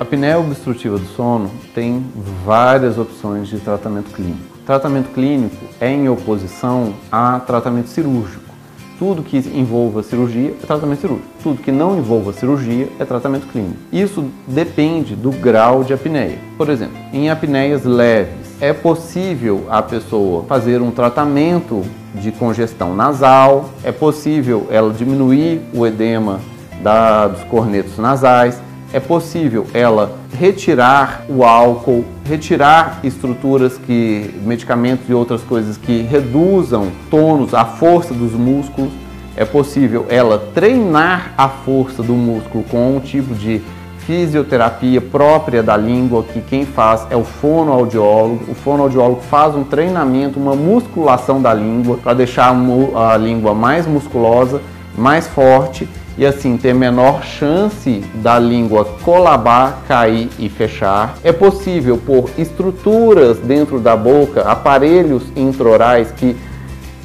[0.00, 2.02] A apneia obstrutiva do sono tem
[2.42, 4.56] várias opções de tratamento clínico.
[4.64, 8.54] Tratamento clínico é em oposição a tratamento cirúrgico.
[8.98, 11.28] Tudo que envolva cirurgia é tratamento cirúrgico.
[11.42, 13.76] Tudo que não envolva cirurgia é tratamento clínico.
[13.92, 16.38] Isso depende do grau de apneia.
[16.56, 23.68] Por exemplo, em apneias leves, é possível a pessoa fazer um tratamento de congestão nasal,
[23.84, 26.40] é possível ela diminuir o edema
[26.82, 28.58] da, dos cornetos nasais,
[28.92, 36.90] é possível ela retirar o álcool, retirar estruturas que, medicamentos e outras coisas que reduzam
[37.08, 38.92] tônus, a força dos músculos.
[39.36, 43.62] É possível ela treinar a força do músculo com um tipo de
[44.00, 48.50] fisioterapia própria da língua, que quem faz é o fonoaudiólogo.
[48.50, 52.52] O fonoaudiólogo faz um treinamento, uma musculação da língua para deixar
[52.94, 54.60] a língua mais musculosa,
[54.98, 55.88] mais forte
[56.20, 61.16] e assim ter menor chance da língua colabar, cair e fechar.
[61.24, 66.36] É possível por estruturas dentro da boca, aparelhos intraorais que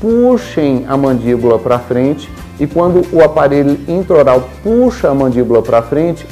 [0.00, 6.26] puxem a mandíbula para frente e quando o aparelho intraoral puxa a mandíbula para frente,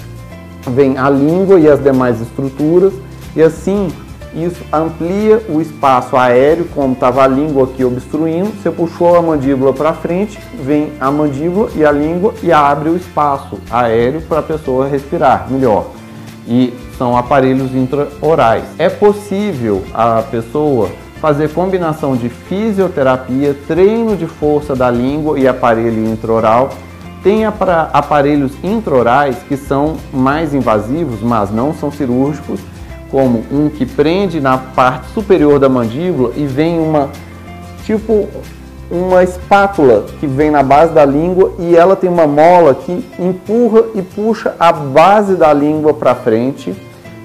[0.66, 2.92] vem a língua e as demais estruturas
[3.36, 3.92] e assim
[4.34, 8.50] isso amplia o espaço aéreo, como estava a língua aqui obstruindo.
[8.50, 12.96] Você puxou a mandíbula para frente, vem a mandíbula e a língua e abre o
[12.96, 15.86] espaço aéreo para a pessoa respirar melhor.
[16.48, 18.64] E são aparelhos intraorais.
[18.78, 20.88] É possível a pessoa
[21.20, 26.70] fazer combinação de fisioterapia, treino de força da língua e aparelho intraoral.
[27.22, 32.58] Tem aparelhos intraorais que são mais invasivos, mas não são cirúrgicos
[33.12, 37.10] como um que prende na parte superior da mandíbula e vem uma
[37.84, 38.26] tipo
[38.90, 43.84] uma espátula que vem na base da língua e ela tem uma mola que empurra
[43.94, 46.74] e puxa a base da língua para frente.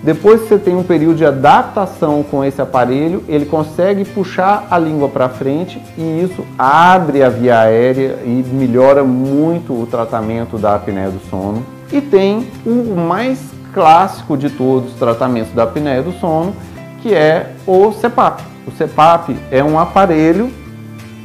[0.02, 4.78] Depois que você tem um período de adaptação com esse aparelho, ele consegue puxar a
[4.78, 10.76] língua para frente e isso abre a via aérea e melhora muito o tratamento da
[10.76, 11.66] apneia do sono.
[11.92, 16.56] E tem o mais clássico de todos os tratamentos da apneia do sono,
[17.00, 18.42] que é o CPAP.
[18.66, 20.52] O CPAP é um aparelho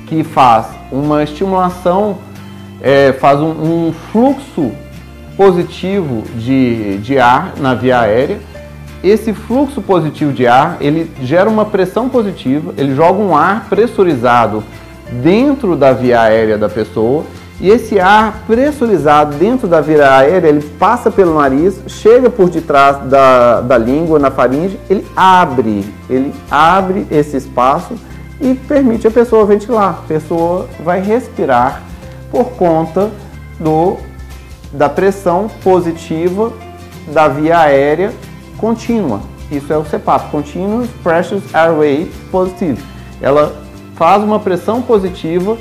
[0.06, 2.18] que faz uma estimulação,
[2.82, 3.48] é, faz um,
[3.88, 4.70] um, fluxo
[5.34, 8.38] positivo de, de ar na via aérea.
[9.02, 14.62] Esse fluxo positivo de ar, ele gera uma pressão positiva, ele joga um ar pressurizado
[15.22, 17.24] dentro da via aérea da pessoa
[17.62, 23.08] e esse ar pressurizado dentro da via aérea, ele passa pelo nariz, chega por detrás
[23.08, 27.94] da, da língua, na faringe, ele abre, ele abre esse espaço
[28.40, 30.00] e permite a pessoa ventilar.
[30.04, 31.82] A pessoa vai respirar
[32.32, 33.12] por conta
[33.60, 33.96] do,
[34.72, 36.52] da pressão positiva
[37.12, 38.12] da via aérea
[38.58, 39.20] contínua.
[39.52, 42.82] Isso é o CPAP, Continuous Pressure Airway Positive.
[43.20, 43.54] Ela
[43.94, 45.56] faz uma pressão positiva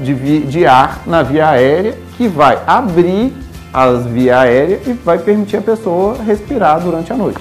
[0.00, 3.32] de, de ar na via aérea que vai abrir
[3.72, 7.40] as vias aéreas e vai permitir a pessoa respirar durante a noite.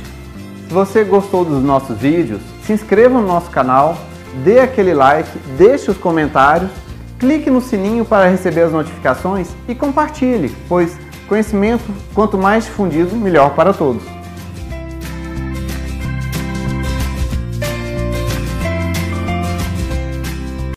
[0.68, 3.98] Se você gostou dos nossos vídeos, se inscreva no nosso canal,
[4.44, 6.70] dê aquele like, deixe os comentários,
[7.18, 10.98] clique no sininho para receber as notificações e compartilhe, pois
[11.28, 11.84] conhecimento,
[12.14, 14.19] quanto mais difundido, melhor para todos.